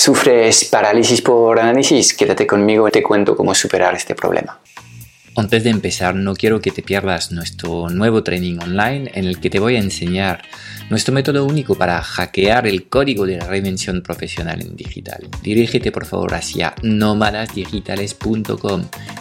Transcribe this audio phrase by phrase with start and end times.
[0.00, 2.14] ¿Sufres parálisis por análisis?
[2.14, 4.60] Quédate conmigo y te cuento cómo superar este problema.
[5.34, 9.50] Antes de empezar, no quiero que te pierdas nuestro nuevo training online en el que
[9.50, 10.42] te voy a enseñar
[10.88, 15.28] nuestro método único para hackear el código de la reinvención profesional en digital.
[15.42, 18.84] Dirígete por favor hacia nómadasdigitales.com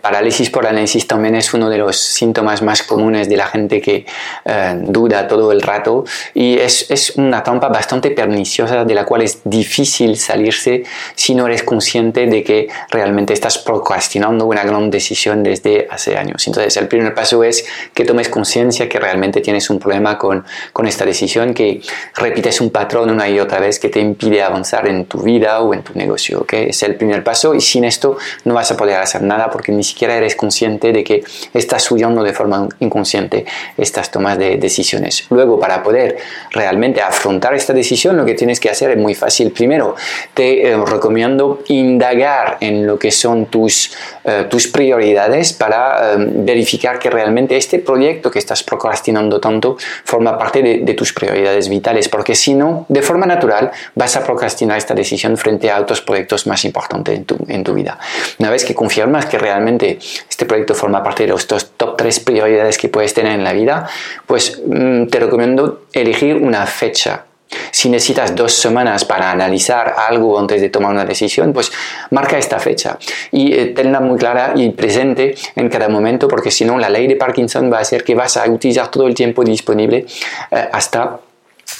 [0.00, 4.06] parálisis por análisis también es uno de los síntomas más comunes de la gente que
[4.44, 6.04] eh, duda todo el rato
[6.34, 11.46] y es, es, una trampa bastante perniciosa de la cual es difícil salirse si no
[11.46, 16.46] eres consciente de que realmente estás procrastinando una gran decisión desde hace años.
[16.46, 20.86] Entonces, el primer paso es que tomes conciencia que realmente tienes un problema con, con
[20.86, 21.80] esta decisión, que
[22.14, 25.74] repites un patrón una y otra vez que te impide avanzar en tu vida o
[25.74, 26.40] en tu negocio.
[26.40, 26.70] ¿okay?
[26.70, 29.84] Es el primer paso y sin esto no vas a poder hacer nada porque ni
[29.90, 31.22] siquiera eres consciente de que
[31.54, 33.44] estás huyendo de forma inconsciente
[33.76, 35.26] estas tomas de decisiones.
[35.30, 36.16] Luego, para poder
[36.50, 39.50] realmente afrontar esta decisión, lo que tienes que hacer es muy fácil.
[39.52, 39.94] Primero,
[40.34, 43.92] te eh, recomiendo indagar en lo que son tus,
[44.24, 50.36] eh, tus prioridades para eh, verificar que realmente este proyecto que estás procrastinando tanto forma
[50.38, 54.78] parte de, de tus prioridades vitales, porque si no, de forma natural, vas a procrastinar
[54.78, 57.98] esta decisión frente a otros proyectos más importantes en tu, en tu vida.
[58.38, 59.79] Una vez que confirmas que realmente
[60.28, 63.88] este proyecto forma parte de los top 3 prioridades que puedes tener en la vida,
[64.26, 67.24] pues mm, te recomiendo elegir una fecha.
[67.72, 71.72] Si necesitas dos semanas para analizar algo antes de tomar una decisión, pues
[72.10, 72.96] marca esta fecha
[73.32, 77.08] y eh, tenla muy clara y presente en cada momento, porque si no, la ley
[77.08, 80.06] de Parkinson va a hacer que vas a utilizar todo el tiempo disponible
[80.50, 81.18] eh, hasta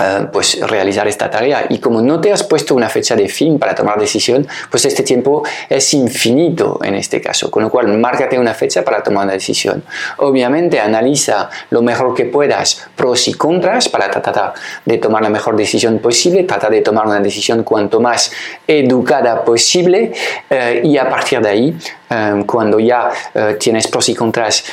[0.00, 1.66] eh, pues realizar esta tarea.
[1.68, 5.02] Y como no te has puesto una fecha de fin para tomar decisión pues este
[5.02, 9.34] tiempo es infinito en este caso con lo cual márcate una fecha para tomar una
[9.34, 9.82] decisión.
[10.18, 15.56] Obviamente analiza lo mejor que puedas pros y contras para tratar de tomar la mejor
[15.56, 18.32] decisión posible trata de tomar una decisión cuanto más
[18.66, 20.12] educada posible
[20.48, 21.78] eh, y a partir de ahí
[22.08, 23.10] eh, cuando ya
[23.58, 24.64] tienes pros y contras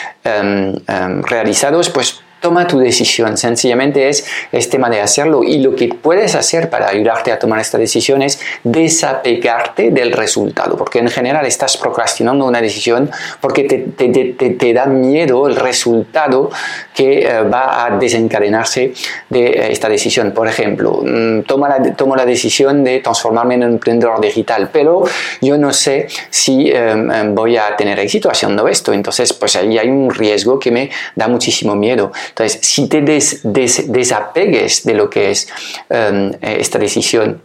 [1.24, 6.36] realizados pues Toma tu decisión, sencillamente es, es tema de hacerlo y lo que puedes
[6.36, 11.78] hacer para ayudarte a tomar esta decisión es desapegarte del resultado, porque en general estás
[11.78, 13.10] procrastinando una decisión
[13.42, 16.52] porque te, te, te, da miedo el resultado
[16.94, 18.94] que eh, va a desencadenarse
[19.30, 20.32] de eh, esta decisión.
[20.32, 25.04] Por ejemplo, mm, toma la, tomo la decisión de transformarme en un emprendedor digital, pero
[25.42, 29.78] yo no sé si em, em, voy a tener éxito haciendo esto, entonces pues ahí
[29.78, 32.12] hay un riesgo que me da muchísimo miedo.
[32.30, 35.48] Entonces, si te desapegues de lo que es
[35.90, 37.42] em, esta decisión,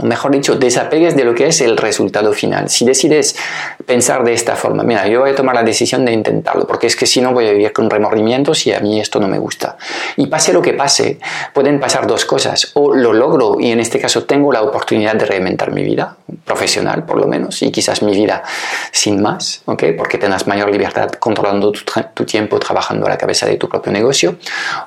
[0.00, 2.68] o mejor dicho, desapegues de lo que es el resultado final.
[2.68, 3.36] Si decides
[3.84, 6.94] pensar de esta forma, mira, yo voy a tomar la decisión de intentarlo, porque es
[6.94, 9.76] que si no voy a vivir con remordimientos y a mí esto no me gusta.
[10.16, 11.18] Y pase lo que pase,
[11.52, 12.70] pueden pasar dos cosas.
[12.74, 16.16] O lo logro y en este caso tengo la oportunidad de reinventar mi vida,
[16.48, 18.42] profesional por lo menos, y quizás mi vida
[18.90, 19.84] sin más, ¿ok?
[19.96, 24.36] Porque tengas mayor libertad controlando tu, tiempo trabajando a la cabeza de tu propio negocio.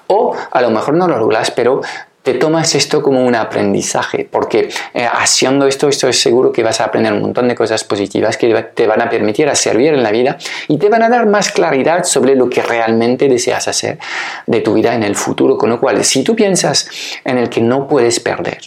[0.07, 1.81] O a lo mejor no lo logras, pero
[2.23, 6.85] te tomas esto como un aprendizaje, porque eh, haciendo esto estoy seguro que vas a
[6.85, 10.11] aprender un montón de cosas positivas que te van a permitir a servir en la
[10.11, 13.97] vida y te van a dar más claridad sobre lo que realmente deseas hacer
[14.45, 15.57] de tu vida en el futuro.
[15.57, 16.87] Con lo cual, si tú piensas
[17.23, 18.59] en el que no puedes perder,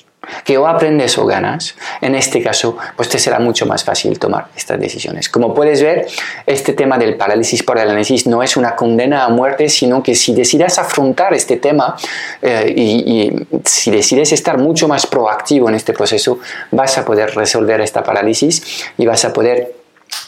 [0.44, 4.48] que o aprendes o ganas, en este caso, pues te será mucho más fácil tomar
[4.56, 5.28] estas decisiones.
[5.28, 6.06] Como puedes ver,
[6.46, 10.14] este tema del parálisis por el análisis no es una condena a muerte, sino que
[10.14, 11.96] si decides afrontar este tema
[12.42, 16.38] eh, y, y, si decides estar mucho más proactivo en este proceso,
[16.70, 19.83] vas a poder resolver esta parálisis y vas a poder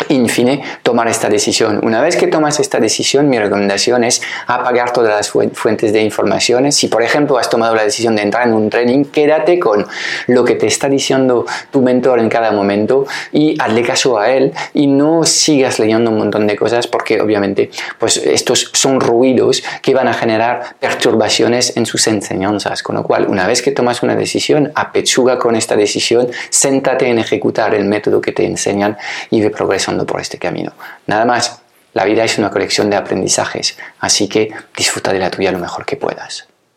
[0.08, 1.80] in fine, tomar esta decisión.
[1.82, 6.76] Una vez que tomas esta decisión, mi recomendación es apagar todas las fuentes de informaciones.
[6.76, 9.86] Si, por ejemplo, has tomado la decisión de entrar en un training, quédate con
[10.26, 14.52] lo que te está diciendo tu mentor en cada momento y hazle caso a él
[14.74, 19.94] y no sigas leyendo un montón de cosas porque, obviamente, pues estos son ruidos que
[19.94, 22.82] van a generar perturbaciones en sus enseñanzas.
[22.82, 27.18] Con lo cual, una vez que tomas una decisión, apechuga con esta decisión, séntate en
[27.18, 28.96] ejecutar el método que te enseñan
[29.30, 30.72] y ve progreso por este camino.
[31.06, 31.60] Nada más,
[31.94, 35.86] la vida es una colección de aprendizajes, así que disfruta de la tuya lo mejor
[35.86, 36.46] que puedas.